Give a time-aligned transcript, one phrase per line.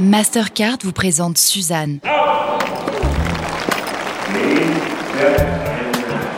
[0.00, 1.98] Mastercard vous présente Suzanne.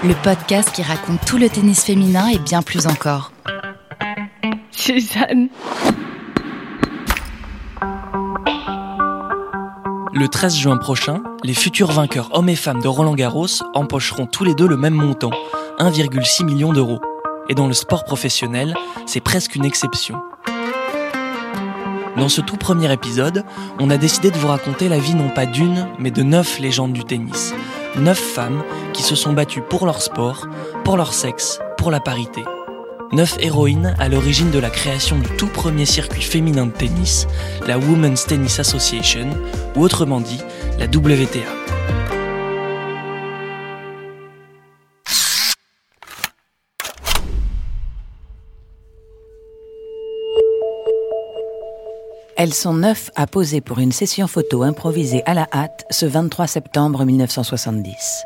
[0.02, 3.30] Le podcast qui raconte tout le tennis féminin et bien plus encore.
[4.72, 5.48] Suzanne.
[10.12, 14.42] Le 13 juin prochain, les futurs vainqueurs hommes et femmes de Roland Garros empocheront tous
[14.42, 15.30] les deux le même montant,
[15.78, 17.00] 1,6 million d'euros.
[17.48, 18.74] Et dans le sport professionnel,
[19.06, 20.20] c'est presque une exception.
[22.16, 23.44] Dans ce tout premier épisode,
[23.78, 26.92] on a décidé de vous raconter la vie non pas d'une, mais de neuf légendes
[26.92, 27.54] du tennis.
[27.96, 28.62] Neuf femmes
[28.92, 30.46] qui se sont battues pour leur sport,
[30.84, 32.44] pour leur sexe, pour la parité.
[33.12, 37.26] Neuf héroïnes à l'origine de la création du tout premier circuit féminin de tennis,
[37.66, 39.28] la Women's Tennis Association,
[39.74, 40.40] ou autrement dit,
[40.78, 41.61] la WTA.
[52.42, 56.48] Elles sont neuf à poser pour une session photo improvisée à la hâte ce 23
[56.48, 58.24] septembre 1970.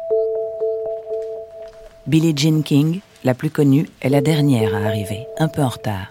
[2.07, 6.09] Billie Jean King, la plus connue, est la dernière à arriver, un peu en retard.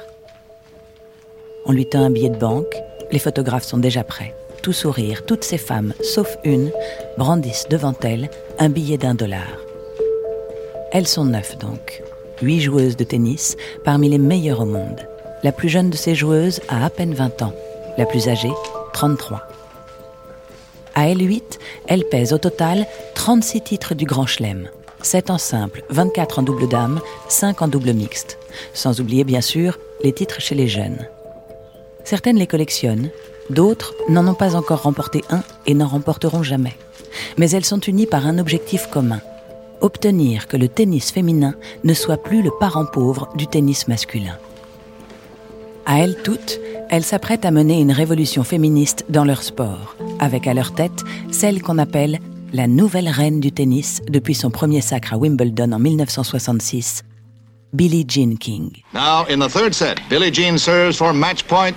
[1.65, 2.75] On lui tend un billet de banque,
[3.11, 4.35] les photographes sont déjà prêts.
[4.61, 6.71] Tout sourire, toutes ces femmes, sauf une,
[7.17, 9.58] brandissent devant elles un billet d'un dollar.
[10.91, 12.03] Elles sont neuf donc,
[12.43, 15.08] huit joueuses de tennis parmi les meilleures au monde.
[15.41, 17.53] La plus jeune de ces joueuses a à peine 20 ans,
[17.97, 18.51] la plus âgée
[18.93, 19.41] 33.
[20.95, 24.69] À L8, elle pèse au total 36 titres du Grand Chelem,
[25.02, 28.37] 7 en simple, 24 en double dame, 5 en double mixte,
[28.73, 31.07] sans oublier bien sûr les titres chez les jeunes.
[32.05, 33.09] Certaines les collectionnent,
[33.49, 36.77] d'autres n'en ont pas encore remporté un et n'en remporteront jamais.
[37.37, 39.21] Mais elles sont unies par un objectif commun,
[39.81, 44.37] obtenir que le tennis féminin ne soit plus le parent pauvre du tennis masculin.
[45.85, 46.59] À elles toutes,
[46.89, 51.61] elles s'apprêtent à mener une révolution féministe dans leur sport, avec à leur tête celle
[51.61, 52.19] qu'on appelle
[52.53, 57.04] la nouvelle reine du tennis depuis son premier sacre à Wimbledon en 1966,
[57.73, 58.71] Billie Jean King.
[58.93, 61.76] Now, in the third set, Billie Jean serves for match point.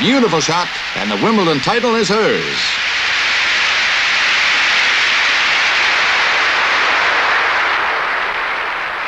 [0.00, 0.66] Beautiful shot,
[0.96, 2.82] and the Wimbledon title is hers.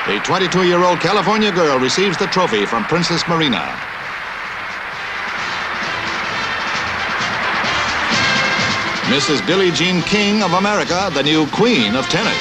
[0.06, 3.64] The 22 year old California girl receives the trophy from Princess Marina.
[9.14, 9.46] Mrs.
[9.46, 12.34] Billie Jean King of America, the new queen of tennis.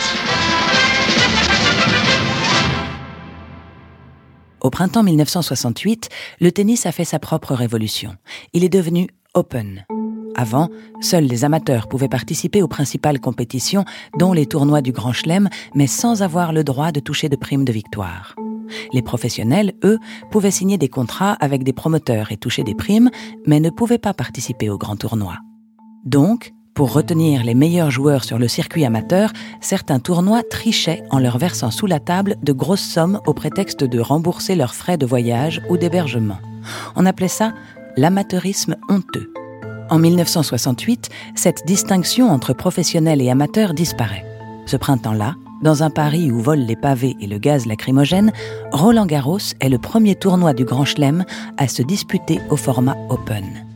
[4.59, 8.15] Au printemps 1968, le tennis a fait sa propre révolution.
[8.53, 9.85] Il est devenu open.
[10.35, 10.69] Avant,
[10.99, 13.85] seuls les amateurs pouvaient participer aux principales compétitions,
[14.17, 17.65] dont les tournois du Grand Chelem, mais sans avoir le droit de toucher de primes
[17.65, 18.33] de victoire.
[18.93, 19.99] Les professionnels, eux,
[20.31, 23.11] pouvaient signer des contrats avec des promoteurs et toucher des primes,
[23.45, 25.37] mais ne pouvaient pas participer aux grands tournois.
[26.03, 31.37] Donc, pour retenir les meilleurs joueurs sur le circuit amateur, certains tournois trichaient en leur
[31.37, 35.61] versant sous la table de grosses sommes au prétexte de rembourser leurs frais de voyage
[35.69, 36.39] ou d'hébergement.
[36.95, 37.53] On appelait ça
[37.95, 39.31] l'amateurisme honteux.
[39.89, 44.25] En 1968, cette distinction entre professionnels et amateurs disparaît.
[44.65, 48.31] Ce printemps-là, dans un Paris où volent les pavés et le gaz lacrymogène,
[48.71, 51.25] Roland Garros est le premier tournoi du Grand Chelem
[51.57, 53.72] à se disputer au format Open.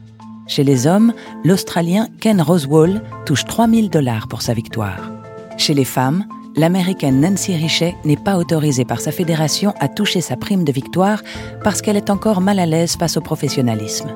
[0.47, 1.13] Chez les hommes,
[1.43, 5.11] l'Australien Ken Rosewall touche 3000 dollars pour sa victoire.
[5.57, 6.25] Chez les femmes,
[6.55, 11.21] l'Américaine Nancy Richet n'est pas autorisée par sa fédération à toucher sa prime de victoire
[11.63, 14.09] parce qu'elle est encore mal à l'aise face au professionnalisme.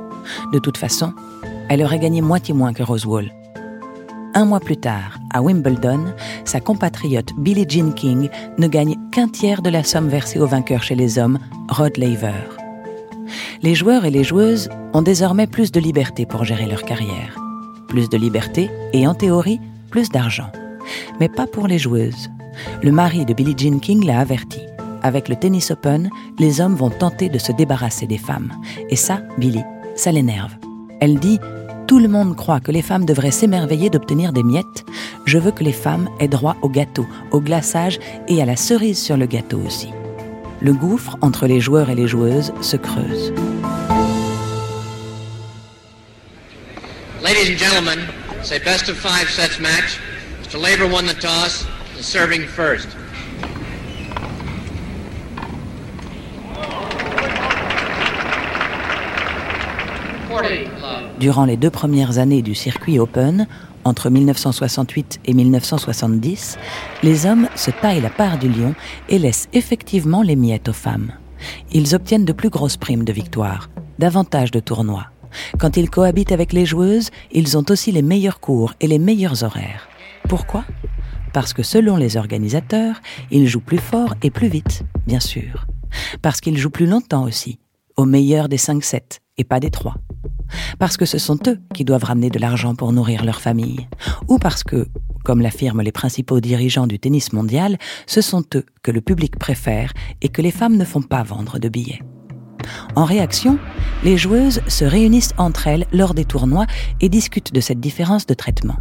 [0.53, 1.13] De toute façon,
[1.69, 3.31] elle aurait gagné moitié moins que Rosewall.
[4.33, 6.05] Un mois plus tard, à Wimbledon,
[6.45, 10.83] sa compatriote Billie Jean King ne gagne qu'un tiers de la somme versée au vainqueur
[10.83, 12.60] chez les hommes, Rod Laver.
[13.61, 17.37] Les joueurs et les joueuses ont désormais plus de liberté pour gérer leur carrière.
[17.87, 19.59] Plus de liberté et, en théorie,
[19.89, 20.51] plus d'argent.
[21.19, 22.29] Mais pas pour les joueuses.
[22.81, 24.61] Le mari de Billie Jean King l'a averti.
[25.03, 26.09] Avec le tennis open,
[26.39, 28.51] les hommes vont tenter de se débarrasser des femmes.
[28.89, 29.63] Et ça, Billie,
[29.95, 30.55] ça l'énerve.
[30.99, 31.39] Elle dit
[31.87, 34.85] Tout le monde croit que les femmes devraient s'émerveiller d'obtenir des miettes.
[35.25, 38.99] Je veux que les femmes aient droit au gâteau, au glaçage et à la cerise
[38.99, 39.89] sur le gâteau aussi.
[40.63, 43.33] Le gouffre entre les joueurs et les joueuses se creuse.
[47.23, 47.99] Ladies and gentlemen,
[48.51, 49.99] a best of five sets match.
[50.43, 50.61] Mr.
[50.61, 51.65] Labor won the toss,
[51.99, 52.89] is serving first.
[61.19, 63.47] Durant les deux premières années du circuit Open,
[63.83, 66.57] entre 1968 et 1970,
[67.03, 68.75] les hommes se taillent la part du lion
[69.09, 71.11] et laissent effectivement les miettes aux femmes.
[71.71, 73.69] Ils obtiennent de plus grosses primes de victoire,
[73.99, 75.07] davantage de tournois,
[75.59, 79.43] Quand ils cohabitent avec les joueuses, ils ont aussi les meilleurs cours et les meilleurs
[79.43, 79.87] horaires.
[80.27, 80.65] Pourquoi?
[81.33, 83.01] Parce que selon les organisateurs,
[83.31, 85.65] ils jouent plus fort et plus vite, bien sûr.
[86.21, 87.59] Parce qu'ils jouent plus longtemps aussi,
[87.95, 89.95] au meilleur des 5-7 pas des 3.
[90.79, 93.87] Parce que ce sont eux qui doivent ramener de l'argent pour nourrir leur famille.
[94.27, 94.87] Ou parce que,
[95.23, 97.77] comme l'affirment les principaux dirigeants du tennis mondial,
[98.07, 101.59] ce sont eux que le public préfère et que les femmes ne font pas vendre
[101.59, 102.01] de billets.
[102.95, 103.57] En réaction,
[104.03, 106.67] les joueuses se réunissent entre elles lors des tournois
[106.99, 108.77] et discutent de cette différence de traitement.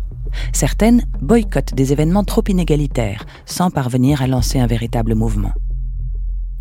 [0.53, 5.53] Certaines boycottent des événements trop inégalitaires, sans parvenir à lancer un véritable mouvement.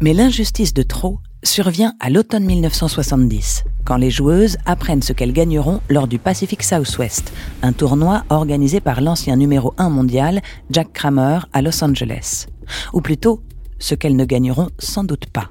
[0.02, 5.82] Mais l'injustice de trop survient à l'automne 1970, quand les joueuses apprennent ce qu'elles gagneront
[5.90, 10.42] lors du Pacific Southwest, un tournoi organisé par l'ancien numéro 1 mondial
[10.72, 12.46] Jack Kramer à Los Angeles.
[12.94, 13.42] Ou plutôt,
[13.78, 15.50] ce qu'elles ne gagneront sans doute pas.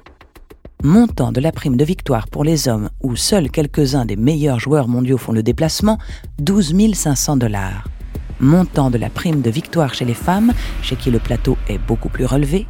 [0.83, 4.87] Montant de la prime de victoire pour les hommes, où seuls quelques-uns des meilleurs joueurs
[4.87, 5.99] mondiaux font le déplacement,
[6.39, 7.87] 12 500 dollars.
[8.39, 12.09] Montant de la prime de victoire chez les femmes, chez qui le plateau est beaucoup
[12.09, 12.65] plus relevé,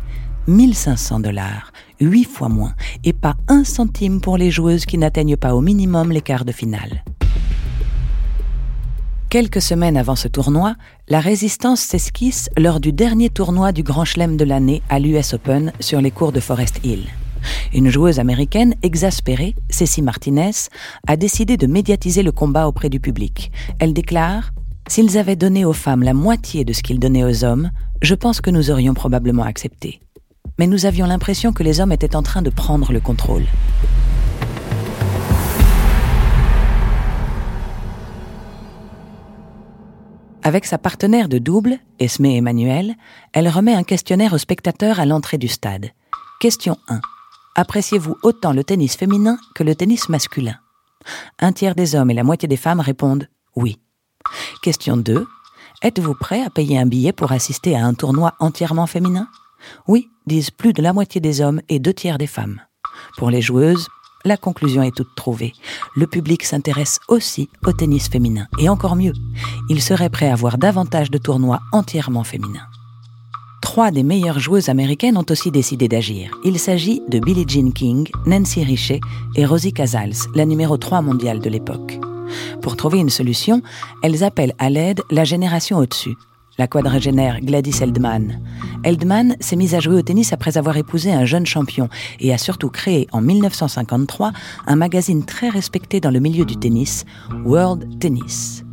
[0.48, 5.56] 1500 dollars, 8 fois moins, et pas un centime pour les joueuses qui n'atteignent pas
[5.56, 7.04] au minimum les quarts de finale.
[9.30, 10.76] Quelques semaines avant ce tournoi,
[11.08, 15.72] la résistance s'esquisse lors du dernier tournoi du Grand Chelem de l'année à l'US Open
[15.80, 17.06] sur les cours de Forest Hill.
[17.72, 20.52] Une joueuse américaine exaspérée, Cécile Martinez,
[21.08, 23.52] a décidé de médiatiser le combat auprès du public.
[23.78, 24.52] Elle déclare
[24.88, 27.70] S'ils avaient donné aux femmes la moitié de ce qu'ils donnaient aux hommes,
[28.02, 30.00] je pense que nous aurions probablement accepté
[30.60, 33.46] mais nous avions l'impression que les hommes étaient en train de prendre le contrôle.
[40.44, 42.96] Avec sa partenaire de double, Esme Emmanuel,
[43.32, 45.92] elle remet un questionnaire aux spectateurs à l'entrée du stade.
[46.42, 47.00] Question 1.
[47.56, 50.58] Appréciez-vous autant le tennis féminin que le tennis masculin?
[51.40, 53.80] Un tiers des hommes et la moitié des femmes répondent oui.
[54.62, 55.26] Question 2.
[55.84, 59.30] Êtes-vous prêt à payer un billet pour assister à un tournoi entièrement féminin?
[59.88, 62.62] Oui, disent plus de la moitié des hommes et deux tiers des femmes.
[63.18, 63.88] Pour les joueuses,
[64.26, 65.54] la conclusion est toute trouvée.
[65.96, 68.48] Le public s'intéresse aussi au tennis féminin.
[68.60, 69.14] Et encore mieux,
[69.70, 72.68] il serait prêt à voir davantage de tournois entièrement féminins.
[73.62, 76.32] Trois des meilleures joueuses américaines ont aussi décidé d'agir.
[76.44, 79.00] Il s'agit de Billie Jean King, Nancy Richet
[79.36, 82.00] et Rosie Casals, la numéro 3 mondiale de l'époque.
[82.62, 83.62] Pour trouver une solution,
[84.04, 86.16] elles appellent à l'aide la génération au-dessus,
[86.60, 88.42] la quadragénaire Gladys Eldman.
[88.84, 91.88] Eldman s'est mise à jouer au tennis après avoir épousé un jeune champion
[92.20, 94.34] et a surtout créé en 1953
[94.68, 97.06] un magazine très respecté dans le milieu du tennis,
[97.46, 98.66] World Tennis.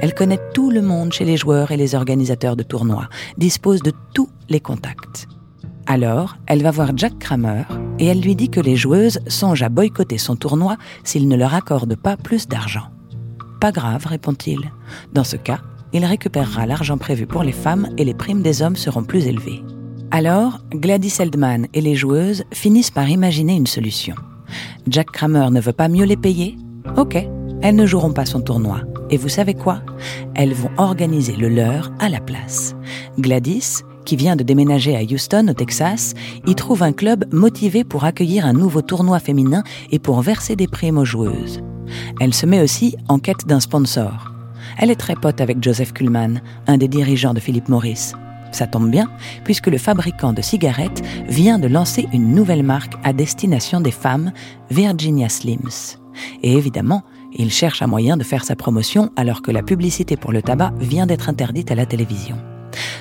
[0.00, 3.08] Elle connaît tout le monde chez les joueurs et les organisateurs de tournois,
[3.38, 5.26] dispose de tous les contacts.
[5.86, 7.62] Alors, elle va voir Jack Kramer
[7.98, 11.54] et elle lui dit que les joueuses songent à boycotter son tournoi s'il ne leur
[11.54, 12.88] accorde pas plus d'argent.
[13.62, 14.72] Pas grave, répond-il.
[15.12, 15.60] Dans ce cas,
[15.92, 19.62] il récupérera l'argent prévu pour les femmes et les primes des hommes seront plus élevées.
[20.10, 24.14] Alors, Gladys Eldman et les joueuses finissent par imaginer une solution.
[24.88, 26.56] Jack Kramer ne veut pas mieux les payer?
[26.96, 27.16] Ok,
[27.62, 28.80] elles ne joueront pas son tournoi.
[29.10, 29.82] Et vous savez quoi?
[30.34, 32.74] Elles vont organiser le leur à la place.
[33.18, 36.14] Gladys, qui vient de déménager à Houston, au Texas,
[36.46, 40.66] y trouve un club motivé pour accueillir un nouveau tournoi féminin et pour verser des
[40.66, 41.60] primes aux joueuses.
[42.20, 44.32] Elle se met aussi en quête d'un sponsor.
[44.78, 48.12] Elle est très pote avec Joseph Kuhlman, un des dirigeants de Philip Morris.
[48.52, 49.08] Ça tombe bien,
[49.44, 54.32] puisque le fabricant de cigarettes vient de lancer une nouvelle marque à destination des femmes,
[54.70, 55.98] Virginia Slims.
[56.42, 60.32] Et évidemment, il cherche un moyen de faire sa promotion alors que la publicité pour
[60.32, 62.36] le tabac vient d'être interdite à la télévision.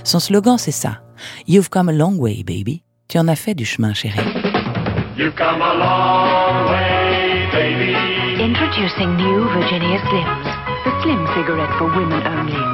[0.03, 1.01] Son slogan, c'est ça.
[1.47, 2.83] You've come a long way, baby.
[3.07, 4.19] Tu en as fait du chemin, chérie.
[5.17, 7.95] You've come a long way, baby.
[8.41, 10.48] Introducing new Virginia Slims.
[10.89, 12.65] The slim cigarette for women only.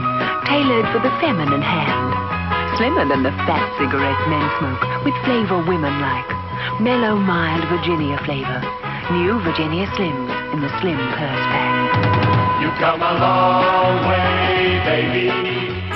[0.47, 2.77] Tailored for the feminine hand.
[2.77, 6.29] Slimmer than the fat cigarettes men smoke, with flavor women like.
[6.79, 8.61] Mellow, mild Virginia flavor.
[9.11, 11.91] New Virginia Slims in the Slim Purse Pack.
[12.61, 15.27] You come a long way, baby.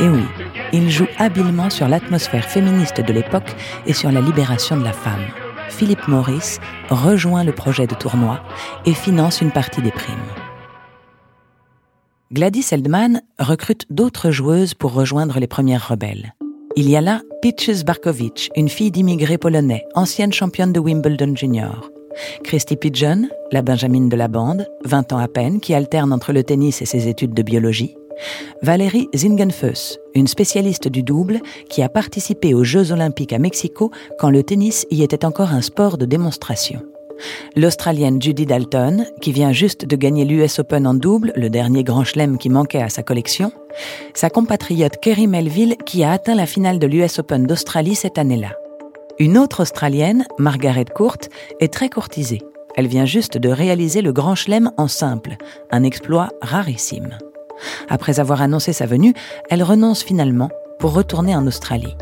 [0.03, 0.25] Et oui,
[0.73, 5.25] il joue habilement sur l'atmosphère féministe de l'époque et sur la libération de la femme.
[5.69, 6.59] Philip Morris
[6.89, 8.41] rejoint le projet de tournoi
[8.85, 10.17] et finance une partie des primes.
[12.31, 16.35] Gladys Eldman recrute d'autres joueuses pour rejoindre les premières rebelles.
[16.75, 21.89] Il y a là Peaches Barkovich, une fille d'immigrés polonais, ancienne championne de Wimbledon Junior.
[22.43, 26.43] Christy Pigeon, la Benjamine de la bande, 20 ans à peine, qui alterne entre le
[26.43, 27.95] tennis et ses études de biologie.
[28.61, 34.29] Valérie Zingenfuss, une spécialiste du double qui a participé aux Jeux olympiques à Mexico quand
[34.29, 36.83] le tennis y était encore un sport de démonstration.
[37.55, 42.03] L'Australienne Judy Dalton, qui vient juste de gagner l'US Open en double, le dernier grand
[42.03, 43.51] chelem qui manquait à sa collection,
[44.13, 48.51] sa compatriote Kerry Melville, qui a atteint la finale de l'US Open d'Australie cette année-là.
[49.19, 51.17] Une autre Australienne, Margaret Court,
[51.59, 52.41] est très courtisée.
[52.75, 55.35] Elle vient juste de réaliser le grand chelem en simple,
[55.71, 57.17] un exploit rarissime.
[57.89, 59.13] Après avoir annoncé sa venue,
[59.49, 60.49] elle renonce finalement
[60.79, 61.97] pour retourner en Australie.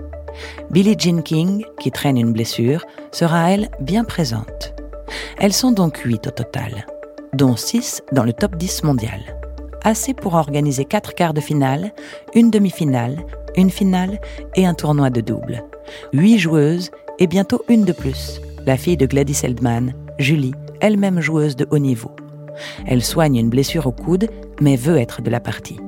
[0.70, 4.77] Billie Jean King, qui traîne une blessure, sera elle bien présente.
[5.38, 6.86] Elles sont donc huit au total,
[7.34, 9.20] dont six dans le top 10 mondial.
[9.84, 11.94] Assez pour organiser quatre quarts de finale,
[12.34, 14.20] une demi-finale, une finale
[14.56, 15.64] et un tournoi de double.
[16.14, 21.56] Huit joueuses et bientôt une de plus, la fille de Gladys Eldman, Julie, elle-même joueuse
[21.56, 22.12] de haut niveau.
[22.86, 24.30] Elle soigne une blessure au coude,
[24.62, 25.80] mais veut être de la partie.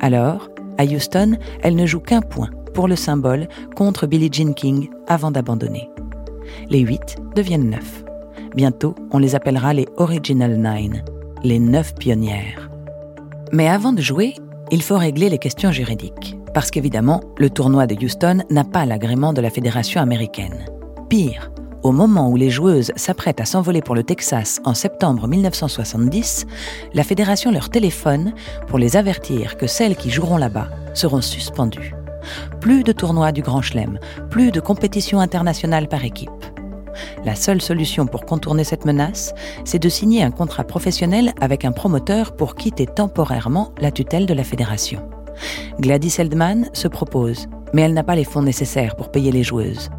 [0.00, 4.90] Alors, à Houston, elle ne joue qu'un point pour le symbole contre Billie Jean King
[5.06, 5.88] avant d'abandonner.
[6.68, 8.05] Les huit deviennent neuf.
[8.56, 11.04] Bientôt, on les appellera les Original Nine,
[11.44, 12.70] les neuf pionnières.
[13.52, 14.34] Mais avant de jouer,
[14.70, 19.34] il faut régler les questions juridiques, parce qu'évidemment, le tournoi de Houston n'a pas l'agrément
[19.34, 20.64] de la Fédération américaine.
[21.10, 21.50] Pire,
[21.82, 26.46] au moment où les joueuses s'apprêtent à s'envoler pour le Texas en septembre 1970,
[26.94, 28.32] la Fédération leur téléphone
[28.68, 31.94] pour les avertir que celles qui joueront là-bas seront suspendues.
[32.62, 33.98] Plus de tournois du Grand Chelem,
[34.30, 36.30] plus de compétitions internationales par équipe.
[37.24, 39.34] La seule solution pour contourner cette menace,
[39.64, 44.34] c'est de signer un contrat professionnel avec un promoteur pour quitter temporairement la tutelle de
[44.34, 45.00] la fédération.
[45.80, 49.90] Gladys Eldman se propose, mais elle n'a pas les fonds nécessaires pour payer les joueuses.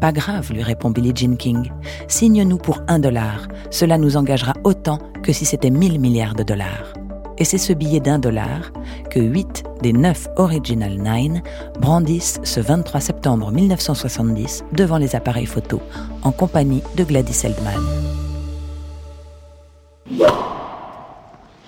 [0.00, 1.70] Pas grave, lui répond Billie Jean King.
[2.08, 3.48] Signe-nous pour un dollar.
[3.70, 6.92] Cela nous engagera autant que si c'était mille milliards de dollars.
[7.38, 8.72] Et c'est ce billet d'un dollar
[9.10, 11.42] que huit des neuf Original Nine
[11.80, 15.80] brandissent ce 23 septembre 1970 devant les appareils photo,
[16.22, 17.80] en compagnie de Gladys Eldman.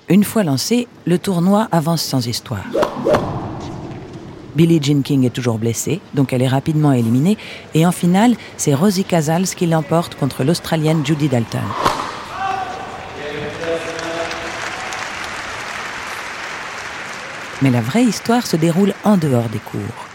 [0.08, 2.64] Une fois lancé, le tournoi avance sans histoire.
[4.54, 7.36] Billie Jean King est toujours blessée, donc elle est rapidement éliminée,
[7.74, 11.60] et en finale, c'est Rosie Casals qui l'emporte contre l'Australienne Judy Dalton.
[17.62, 20.06] Mais la vraie histoire se déroule en dehors des cours.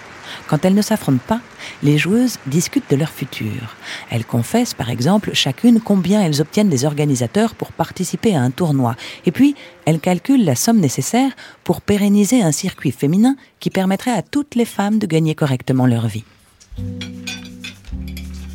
[0.48, 1.40] Quand elles ne s'affrontent pas,
[1.82, 3.76] les joueuses discutent de leur futur.
[4.10, 8.96] Elles confessent, par exemple, chacune combien elles obtiennent des organisateurs pour participer à un tournoi.
[9.26, 9.56] Et puis,
[9.86, 11.32] elles calculent la somme nécessaire
[11.64, 16.08] pour pérenniser un circuit féminin qui permettrait à toutes les femmes de gagner correctement leur
[16.08, 16.26] vie.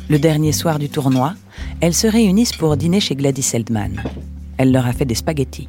[0.09, 1.33] Le dernier soir du tournoi,
[1.81, 4.01] elles se réunissent pour dîner chez Gladys Eldman.
[4.57, 5.67] Elle leur a fait des spaghettis.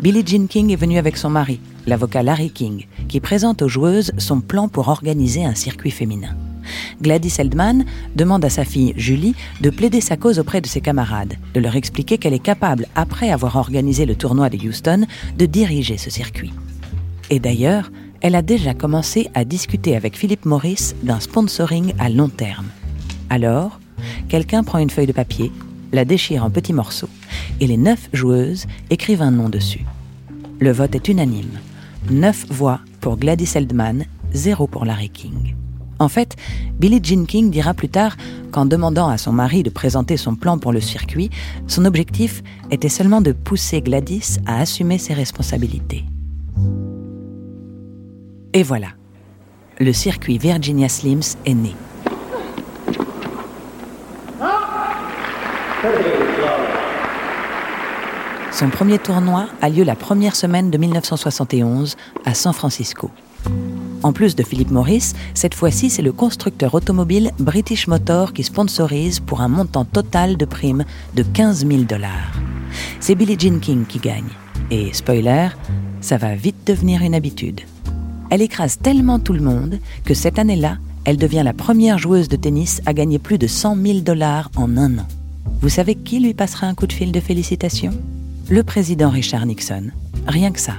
[0.00, 4.12] Billie Jean King est venue avec son mari, l'avocat Larry King, qui présente aux joueuses
[4.18, 6.36] son plan pour organiser un circuit féminin.
[7.00, 11.34] Gladys Eldman demande à sa fille Julie de plaider sa cause auprès de ses camarades,
[11.54, 15.06] de leur expliquer qu'elle est capable, après avoir organisé le tournoi de Houston,
[15.38, 16.52] de diriger ce circuit.
[17.30, 17.90] Et d'ailleurs,
[18.20, 22.66] elle a déjà commencé à discuter avec Philip Morris d'un sponsoring à long terme.
[23.30, 23.80] Alors,
[24.28, 25.50] quelqu'un prend une feuille de papier,
[25.92, 27.08] la déchire en petits morceaux,
[27.60, 29.84] et les neuf joueuses écrivent un nom dessus.
[30.58, 31.58] Le vote est unanime.
[32.10, 35.54] Neuf voix pour Gladys Eldman, zéro pour Larry King.
[35.98, 36.34] En fait,
[36.80, 38.16] Billie Jean King dira plus tard
[38.50, 41.30] qu'en demandant à son mari de présenter son plan pour le circuit,
[41.68, 46.04] son objectif était seulement de pousser Gladys à assumer ses responsabilités.
[48.52, 48.88] Et voilà,
[49.78, 51.74] le circuit Virginia Slims est né.
[58.52, 63.10] Son premier tournoi a lieu la première semaine de 1971 à San Francisco.
[64.04, 69.18] En plus de Philip Morris, cette fois-ci, c'est le constructeur automobile British Motor qui sponsorise
[69.18, 70.84] pour un montant total de primes
[71.14, 72.32] de 15 000 dollars.
[73.00, 74.30] C'est Billie Jean King qui gagne.
[74.70, 75.48] Et spoiler,
[76.00, 77.60] ça va vite devenir une habitude.
[78.30, 82.36] Elle écrase tellement tout le monde que cette année-là, elle devient la première joueuse de
[82.36, 85.06] tennis à gagner plus de 100 000 dollars en un an.
[85.62, 87.92] Vous savez qui lui passera un coup de fil de félicitations
[88.50, 89.92] le président Richard Nixon.
[90.26, 90.72] Rien que ça.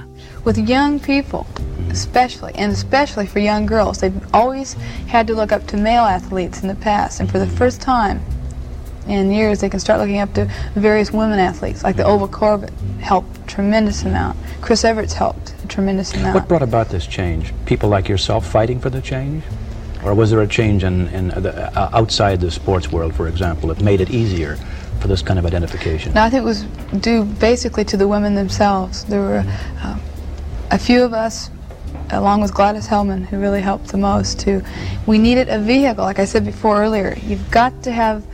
[0.44, 1.46] With young people,
[1.90, 4.76] especially, and especially for young girls, they've always
[5.08, 8.20] had to look up to male athletes in the past, and for the first time
[9.08, 12.70] in years, they can start looking up to various women athletes, like the Ova Corbett
[13.00, 14.36] helped a tremendous amount.
[14.60, 16.34] Chris Everett's helped a tremendous amount.
[16.34, 17.54] What brought about this change?
[17.64, 19.44] People like yourself fighting for the change?
[20.04, 23.70] Or was there a change in, in the, uh, outside the sports world, for example,
[23.70, 24.58] that made it easier
[25.04, 26.14] for this kind of identification?
[26.14, 26.62] No, I think it was
[27.02, 29.04] due basically to the women themselves.
[29.04, 29.44] There were
[29.82, 29.98] uh,
[30.70, 31.50] a few of us,
[32.08, 34.40] along with Gladys Hellman, who really helped the most.
[34.40, 34.62] Too,
[35.06, 37.18] we needed a vehicle, like I said before earlier.
[37.20, 38.24] You've got to have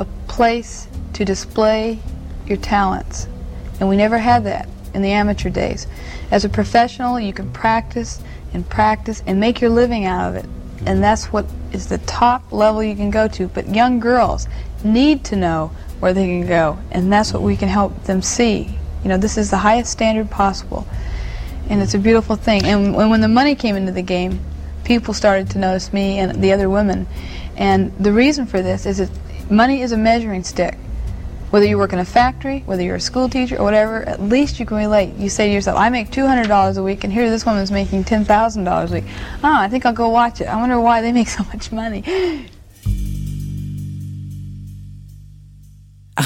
[0.00, 2.00] a place to display
[2.44, 3.28] your talents.
[3.78, 5.86] And we never had that in the amateur days.
[6.32, 8.20] As a professional, you can practice
[8.52, 10.50] and practice and make your living out of it.
[10.86, 13.46] And that's what is the top level you can go to.
[13.46, 14.48] But young girls
[14.82, 18.76] need to know where they can go, and that's what we can help them see.
[19.02, 20.86] You know, this is the highest standard possible,
[21.68, 22.64] and it's a beautiful thing.
[22.64, 24.40] And when the money came into the game,
[24.86, 27.06] people started to notice me and the other women.
[27.56, 29.10] And the reason for this is that
[29.50, 30.78] money is a measuring stick.
[31.50, 34.58] Whether you work in a factory, whether you're a school teacher or whatever, at least
[34.58, 35.14] you can relate.
[35.14, 38.90] You say to yourself, I make $200 a week, and here this woman's making $10,000
[38.90, 39.04] a week.
[39.44, 40.46] Oh, I think I'll go watch it.
[40.46, 42.48] I wonder why they make so much money.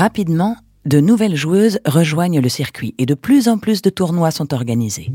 [0.01, 4.55] Rapidement, de nouvelles joueuses rejoignent le circuit et de plus en plus de tournois sont
[4.55, 5.13] organisés.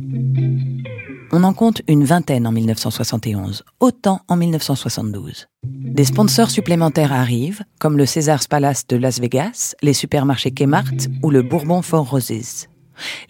[1.32, 5.48] On en compte une vingtaine en 1971, autant en 1972.
[5.64, 11.32] Des sponsors supplémentaires arrivent, comme le Caesars Palace de Las Vegas, les supermarchés Kmart ou
[11.32, 12.68] le Bourbon Fort Roses.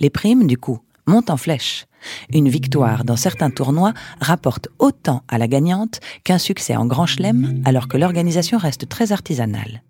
[0.02, 1.86] Les primes, du coup, montent en flèche.
[2.34, 7.62] Une victoire dans certains tournois rapporte autant à la gagnante qu'un succès en Grand Chelem,
[7.64, 9.84] alors que l'organisation reste très artisanale.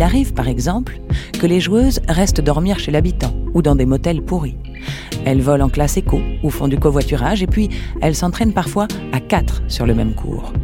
[0.00, 0.98] Il arrive, par exemple,
[1.38, 4.56] que les joueuses restent dormir chez l'habitant ou dans des motels pourris.
[5.26, 7.68] Elles volent en classe éco ou font du covoiturage et puis
[8.00, 10.54] elles s'entraînent parfois à quatre sur le même cours.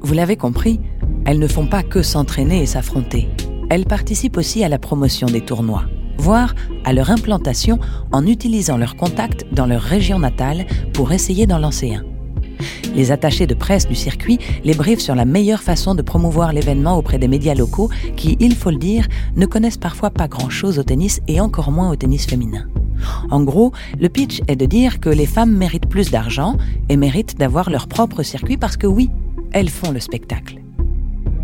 [0.00, 0.80] Vous l'avez compris,
[1.26, 3.28] elles ne font pas que s'entraîner et s'affronter.
[3.70, 5.84] Elles participent aussi à la promotion des tournois,
[6.18, 6.52] voire
[6.84, 7.78] à leur implantation
[8.10, 12.11] en utilisant leurs contacts dans leur région natale pour essayer d'en lancer un.
[12.94, 16.96] Les attachés de presse du circuit les briefent sur la meilleure façon de promouvoir l'événement
[16.96, 20.82] auprès des médias locaux qui, il faut le dire, ne connaissent parfois pas grand-chose au
[20.82, 22.66] tennis et encore moins au tennis féminin.
[23.30, 26.56] En gros, le pitch est de dire que les femmes méritent plus d'argent
[26.88, 29.10] et méritent d'avoir leur propre circuit parce que oui,
[29.52, 30.60] elles font le spectacle.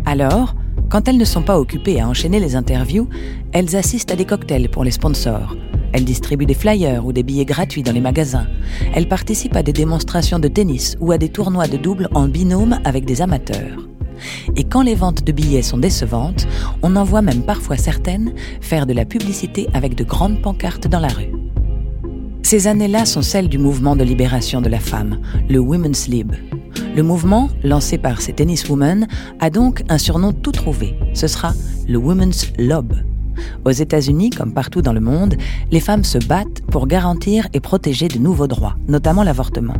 [0.05, 0.55] Alors,
[0.89, 3.07] quand elles ne sont pas occupées à enchaîner les interviews,
[3.51, 5.55] elles assistent à des cocktails pour les sponsors.
[5.93, 8.47] Elles distribuent des flyers ou des billets gratuits dans les magasins.
[8.93, 12.79] Elles participent à des démonstrations de tennis ou à des tournois de double en binôme
[12.83, 13.87] avec des amateurs.
[14.55, 16.47] Et quand les ventes de billets sont décevantes,
[16.81, 20.99] on en voit même parfois certaines faire de la publicité avec de grandes pancartes dans
[20.99, 21.31] la rue.
[22.43, 26.33] Ces années-là sont celles du mouvement de libération de la femme, le Women's Lib.
[26.95, 29.07] Le mouvement, lancé par ces tenniswomen,
[29.39, 30.95] a donc un surnom tout trouvé.
[31.13, 31.53] Ce sera
[31.87, 32.95] le Women's Lob.
[33.65, 35.35] Aux États-Unis, comme partout dans le monde,
[35.71, 39.75] les femmes se battent pour garantir et protéger de nouveaux droits, notamment l'avortement.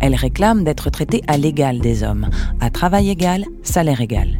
[0.00, 2.28] Elles réclament d'être traitées à l'égal des hommes,
[2.60, 4.38] à travail égal, salaire égal.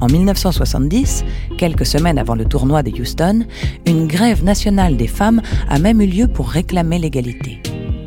[0.00, 1.24] En 1970,
[1.58, 3.44] quelques semaines avant le tournoi de Houston,
[3.86, 7.60] une grève nationale des femmes a même eu lieu pour réclamer l'égalité.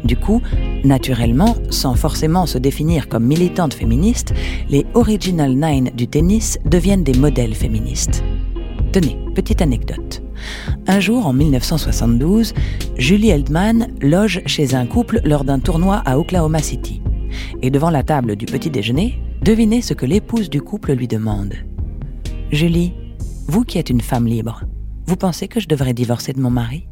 [0.03, 0.41] Du coup,
[0.83, 4.33] naturellement, sans forcément se définir comme militantes féministes,
[4.69, 8.23] les Original Nine du tennis deviennent des modèles féministes.
[8.95, 10.23] Tenez, petite anecdote.
[10.87, 12.53] Un jour, en 1972,
[12.97, 17.01] Julie Eldman loge chez un couple lors d'un tournoi à Oklahoma City.
[17.61, 21.55] Et devant la table du petit déjeuner, devinez ce que l'épouse du couple lui demande.
[22.53, 22.93] Julie,
[23.47, 24.63] vous qui êtes une femme libre,
[25.07, 26.87] vous pensez que je devrais divorcer de mon mari?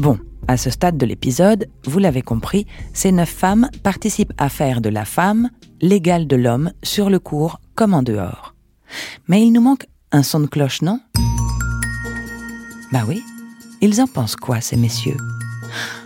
[0.00, 4.80] Bon, à ce stade de l'épisode, vous l'avez compris, ces neuf femmes participent à faire
[4.80, 8.56] de la femme l'égale de l'homme sur le cours comme en dehors.
[9.28, 11.00] Mais il nous manque un son de cloche, non?
[12.92, 13.22] Bah oui,
[13.80, 15.16] ils en pensent quoi, ces messieurs?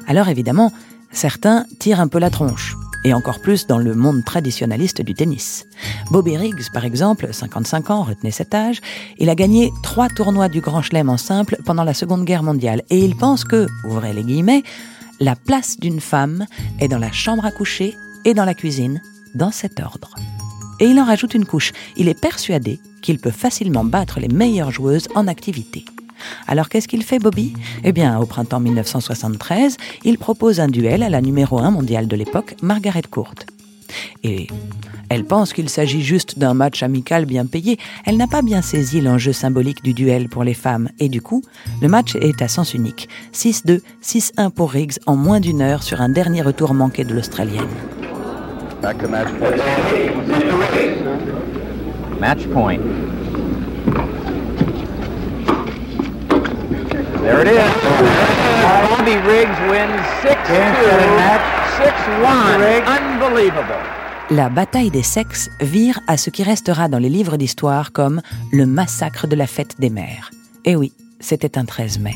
[0.07, 0.73] Alors évidemment,
[1.13, 5.67] certains tirent un peu la tronche, et encore plus dans le monde traditionnaliste du tennis.
[6.11, 8.81] Bobby Riggs, par exemple, 55 ans, retenez cet âge,
[9.19, 12.83] il a gagné trois tournois du Grand Chelem en simple pendant la Seconde Guerre mondiale,
[12.91, 14.65] et il pense que, ouvrez les guillemets,
[15.21, 16.47] la place d'une femme
[16.81, 19.01] est dans la chambre à coucher et dans la cuisine,
[19.35, 20.15] dans cet ordre.
[20.81, 24.71] Et il en rajoute une couche, il est persuadé qu'il peut facilement battre les meilleures
[24.71, 25.85] joueuses en activité.
[26.47, 27.53] Alors qu'est-ce qu'il fait Bobby?
[27.85, 32.17] Eh bien, au printemps 1973, il propose un duel à la numéro 1 mondiale de
[32.17, 33.35] l'époque, Margaret Court.
[34.25, 34.47] Et
[35.09, 37.79] elle pense qu'il s'agit juste d'un match amical bien payé.
[38.07, 40.89] Elle n'a pas bien saisi l'enjeu symbolique du duel pour les femmes.
[40.99, 41.43] Et du coup,
[41.83, 43.09] le match est à sens unique.
[43.35, 47.69] 6-2, 6-1 pour Riggs en moins d'une heure sur un dernier retour manqué de l'Australienne.
[52.23, 52.81] Match point.
[57.21, 57.71] There it is.
[58.87, 60.31] Bobby Riggs wins 6-2,
[61.83, 62.87] 6-1.
[62.87, 63.75] Unbelievable.
[64.31, 68.67] La bataille des sexes vire à ce qui restera dans les livres d'histoire comme le
[68.67, 70.31] massacre de la fête des mères.
[70.65, 72.15] Et oui, c'était un 13 mai.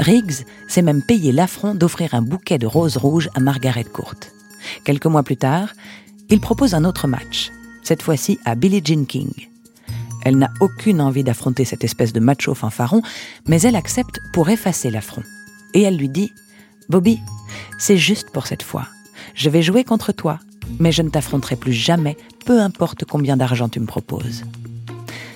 [0.00, 4.16] Riggs s'est même payé l'affront d'offrir un bouquet de roses rouges à Margaret Court.
[4.82, 5.68] Quelques mois plus tard,
[6.30, 7.52] il propose un autre match,
[7.86, 9.30] cette fois-ci à Billie Jean King.
[10.24, 13.00] Elle n'a aucune envie d'affronter cette espèce de macho fanfaron,
[13.46, 15.22] mais elle accepte pour effacer l'affront.
[15.72, 16.32] Et elle lui dit
[16.88, 17.20] Bobby,
[17.78, 18.88] c'est juste pour cette fois.
[19.34, 20.40] Je vais jouer contre toi,
[20.80, 24.44] mais je ne t'affronterai plus jamais, peu importe combien d'argent tu me proposes.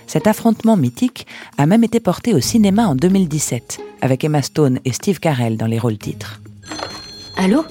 [0.09, 4.93] Cet affrontement mythique a même été porté au cinéma en 2017, avec Emma Stone et
[4.93, 6.41] Steve Carell dans les rôles titres.
[7.37, 7.65] Allô?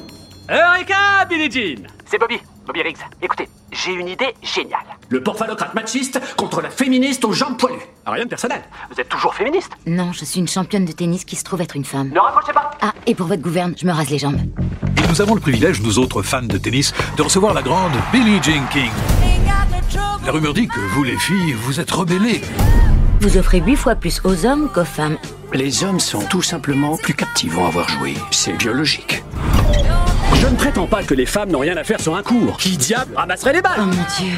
[0.49, 3.05] Eureka, Billie Jean C'est Bobby, Bobby Riggs.
[3.21, 4.79] Écoutez, j'ai une idée géniale.
[5.09, 7.77] Le porphalocrate machiste contre la féministe aux jambes poilues.
[8.05, 8.61] Ah, rien de personnel.
[8.91, 11.75] Vous êtes toujours féministe Non, je suis une championne de tennis qui se trouve être
[11.75, 12.09] une femme.
[12.09, 14.39] Ne raccrochez pas Ah, et pour votre gouverne, je me rase les jambes.
[14.97, 18.41] Et nous avons le privilège, nous autres fans de tennis, de recevoir la grande Billie
[18.41, 18.91] Jean King.
[20.25, 22.41] La rumeur dit que vous, les filles, vous êtes rebellées.
[23.21, 25.17] Vous offrez huit fois plus aux hommes qu'aux femmes.
[25.53, 28.13] Les hommes sont tout simplement plus captivants à voir jouer.
[28.31, 29.23] C'est biologique.
[30.39, 32.55] Je ne prétends pas que les femmes n'ont rien à faire sur un cours.
[32.57, 34.33] Qui diable ramasserait les balles Oh mon dieu.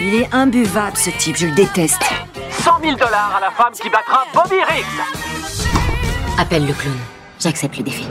[0.00, 2.00] Il est imbuvable ce type, je le déteste.
[2.50, 6.94] 100 000 dollars à la femme qui battra Bobby Riggs Appelle le clown.
[7.40, 8.06] J'accepte le défi.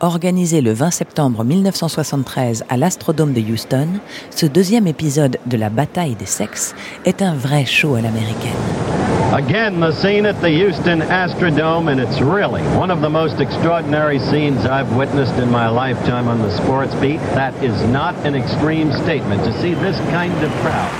[0.00, 3.88] Organisé le 20 septembre 1973 à l'Astrodome de Houston,
[4.30, 6.74] ce deuxième épisode de la bataille des sexes
[7.06, 9.09] est un vrai show à l'américaine.
[9.32, 14.18] Again, the scene at the Houston Astrodome, and it's really one of the most extraordinary
[14.18, 17.20] scenes I've witnessed in my lifetime on the sports beat.
[17.36, 20.90] That is not an extreme statement to see this kind of crowd.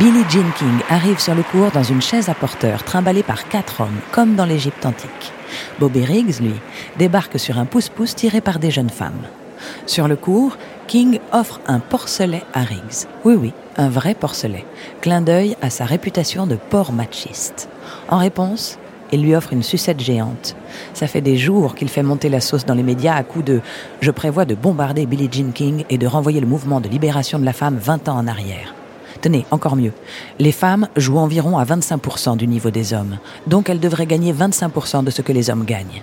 [0.00, 3.80] Billie Jean King arrive sur le cours dans une chaise à porteur trimballée par quatre
[3.80, 5.32] hommes, comme dans l'Égypte antique.
[5.78, 6.54] Bobby Riggs, lui,
[6.98, 9.22] débarque sur un pouce-pouce tiré par des jeunes femmes.
[9.86, 10.56] Sur le cours,
[10.88, 13.06] King offre un porcelet à Riggs.
[13.22, 14.64] Oui, oui, un vrai porcelet.
[15.02, 17.68] Clin d'œil à sa réputation de porc machiste.
[18.08, 18.78] En réponse,
[19.12, 20.56] il lui offre une sucette géante.
[20.94, 23.60] Ça fait des jours qu'il fait monter la sauce dans les médias à coups de
[24.00, 27.44] Je prévois de bombarder Billie Jean King et de renvoyer le mouvement de libération de
[27.44, 28.74] la femme 20 ans en arrière.
[29.20, 29.92] Tenez, encore mieux.
[30.38, 35.02] Les femmes jouent environ à 25% du niveau des hommes, donc elles devraient gagner 25%
[35.04, 36.02] de ce que les hommes gagnent.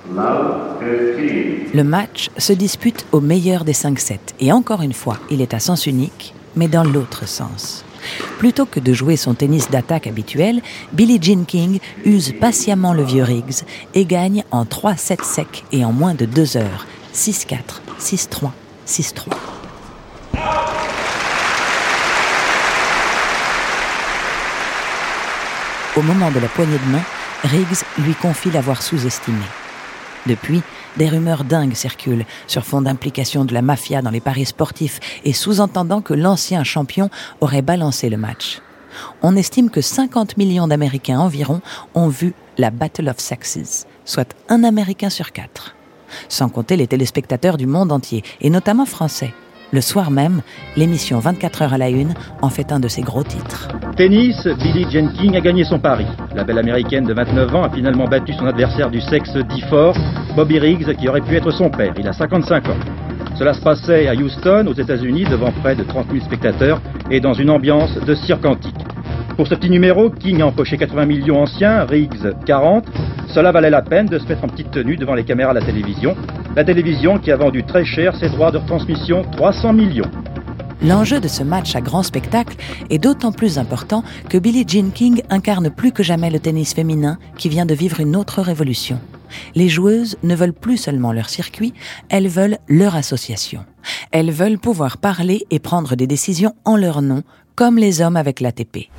[1.73, 5.54] Le match se dispute au meilleur des 5 sets, et encore une fois, il est
[5.54, 7.86] à sens unique, mais dans l'autre sens.
[8.38, 10.62] Plutôt que de jouer son tennis d'attaque habituel,
[10.93, 15.84] Billie Jean King use patiemment le vieux Riggs et gagne en 3 sets secs et
[15.86, 16.86] en moins de 2 heures.
[17.13, 17.56] 6-4,
[17.99, 18.51] 6-3,
[18.86, 19.30] 6-3.
[25.97, 27.01] Au moment de la poignée de main,
[27.43, 29.45] Riggs lui confie l'avoir sous-estimé.
[30.25, 30.62] Depuis,
[30.97, 35.31] des rumeurs dingues circulent sur fond d'implication de la mafia dans les paris sportifs et
[35.31, 38.60] sous-entendant que l'ancien champion aurait balancé le match.
[39.21, 41.62] On estime que 50 millions d'Américains environ
[41.93, 45.75] ont vu la Battle of Sexes, soit un Américain sur quatre.
[46.27, 49.34] Sans compter les téléspectateurs du monde entier, et notamment français.
[49.71, 50.41] Le soir même,
[50.78, 53.67] l'émission 24 heures à la une en fait un de ses gros titres.
[53.97, 56.06] Tennis, Billie Jean King a gagné son pari.
[56.36, 59.97] La belle américaine de 29 ans a finalement battu son adversaire du sexe dit fort,
[60.36, 61.93] Bobby Riggs, qui aurait pu être son père.
[61.97, 62.78] Il a 55 ans.
[63.38, 67.34] Cela se passait à Houston, aux États-Unis, devant près de 30 000 spectateurs et dans
[67.34, 68.75] une ambiance de cirque antique.
[69.36, 72.86] Pour ce petit numéro, King a empoché 80 millions anciens, Riggs 40.
[73.28, 75.65] Cela valait la peine de se mettre en petite tenue devant les caméras de la
[75.65, 76.15] télévision.
[76.56, 80.10] La télévision qui a vendu très cher ses droits de retransmission, 300 millions.
[80.82, 82.56] L'enjeu de ce match à grand spectacle
[82.89, 87.18] est d'autant plus important que Billie Jean King incarne plus que jamais le tennis féminin
[87.38, 89.02] qui vient de vivre une autre révolution.
[89.54, 91.74] Les joueuses ne veulent plus seulement leur circuit,
[92.08, 93.65] elles veulent leur association.
[94.12, 97.24] Elles veulent pouvoir parler et prendre des décisions en leur nom,
[97.56, 98.89] comme les hommes avec l'ATP.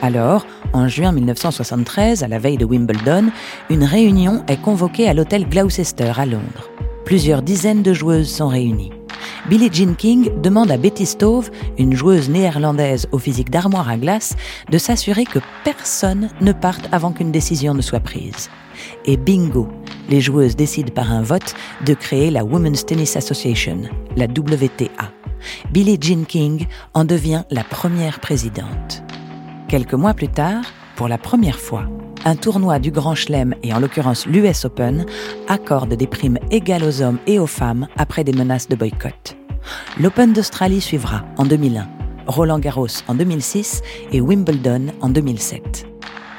[0.00, 3.30] Alors, en juin 1973, à la veille de Wimbledon,
[3.68, 6.70] une réunion est convoquée à l'hôtel Gloucester à Londres.
[7.04, 8.92] Plusieurs dizaines de joueuses sont réunies.
[9.48, 14.36] Billie Jean King demande à Betty Stove, une joueuse néerlandaise au physique d'armoire à glace,
[14.70, 18.50] de s'assurer que personne ne parte avant qu'une décision ne soit prise.
[19.04, 19.66] Et bingo,
[20.10, 23.80] les joueuses décident par un vote de créer la Women's Tennis Association,
[24.16, 25.10] la WTA.
[25.72, 29.02] Billie Jean King en devient la première présidente.
[29.68, 30.64] Quelques mois plus tard,
[30.96, 31.84] pour la première fois,
[32.24, 35.04] un tournoi du Grand Chelem, et en l'occurrence l'US Open,
[35.46, 39.36] accorde des primes égales aux hommes et aux femmes après des menaces de boycott.
[40.00, 41.86] L'Open d'Australie suivra en 2001,
[42.26, 45.86] Roland Garros en 2006 et Wimbledon en 2007.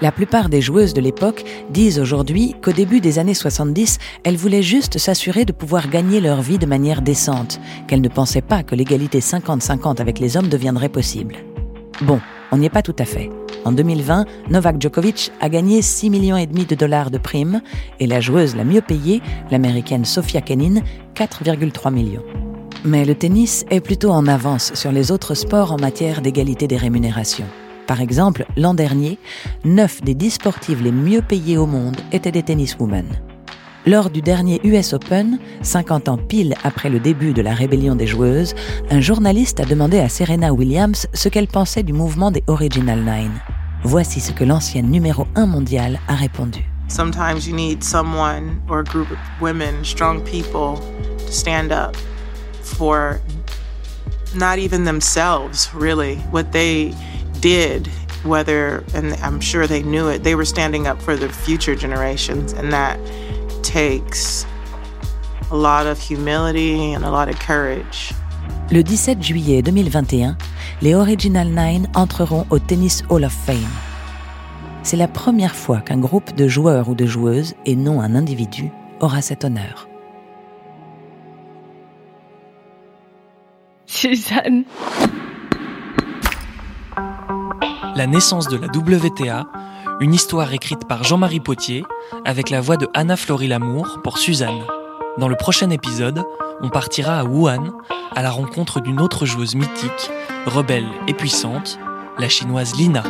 [0.01, 4.63] La plupart des joueuses de l'époque disent aujourd'hui qu'au début des années 70, elles voulaient
[4.63, 8.73] juste s'assurer de pouvoir gagner leur vie de manière décente, qu'elles ne pensaient pas que
[8.73, 11.35] l'égalité 50-50 avec les hommes deviendrait possible.
[12.01, 12.19] Bon,
[12.51, 13.29] on n'y est pas tout à fait.
[13.65, 17.61] En 2020, Novak Djokovic a gagné 6 millions et demi de dollars de primes
[17.99, 20.81] et la joueuse la mieux payée, l'américaine Sofia Kenin,
[21.15, 22.23] 4,3 millions.
[22.85, 26.77] Mais le tennis est plutôt en avance sur les autres sports en matière d'égalité des
[26.77, 27.47] rémunérations.
[27.87, 29.17] Par exemple, l'an dernier,
[29.65, 33.07] 9 des 10 sportives les mieux payées au monde étaient des tenniswomen.
[33.85, 38.07] Lors du dernier US Open, 50 ans pile après le début de la rébellion des
[38.07, 38.53] joueuses,
[38.91, 43.39] un journaliste a demandé à Serena Williams ce qu'elle pensait du mouvement des Original Nine.
[43.83, 46.65] Voici ce que l'ancienne numéro 1 mondiale a répondu.
[46.89, 50.81] Sometimes you need someone or a group of women, strong people,
[51.25, 51.95] to stand up
[52.61, 53.21] for
[54.35, 56.93] not even themselves, really, what they
[57.39, 57.87] did,
[58.25, 62.51] whether, and I'm sure they knew it, they were standing up for the future generations,
[62.51, 62.99] and that
[63.69, 64.47] takes
[65.51, 68.13] a lot of humility and a lot of courage.
[68.71, 70.35] Le 17 juillet 2021,
[70.81, 73.57] les Original Nine entreront au Tennis Hall of Fame.
[74.81, 78.71] C'est la première fois qu'un groupe de joueurs ou de joueuses, et non un individu,
[79.01, 79.87] aura cet honneur.
[83.85, 84.63] Suzanne.
[87.95, 89.45] La naissance de la WTA,
[89.99, 91.83] une histoire écrite par Jean-Marie Potier
[92.23, 94.61] avec la voix de Anna Flory Lamour pour Suzanne.
[95.17, 96.23] Dans le prochain épisode,
[96.61, 97.71] on partira à Wuhan
[98.15, 100.11] à la rencontre d'une autre joueuse mythique,
[100.45, 101.77] rebelle et puissante,
[102.17, 103.03] la chinoise Lina.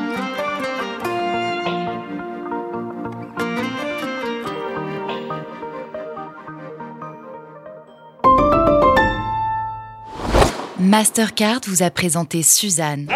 [10.79, 13.09] Mastercard vous a présenté Suzanne.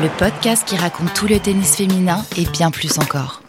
[0.00, 3.42] Le podcast qui raconte tout le tennis féminin et bien plus encore.